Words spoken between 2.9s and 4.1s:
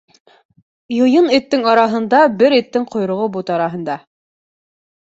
ҡойроғо бот араһында.